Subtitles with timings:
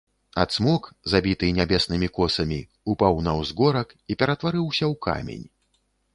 [0.43, 2.57] А цмок, забіты нябеснымі косамі,
[2.95, 5.47] упаў на ўзгорак і ператварыўся ў камень.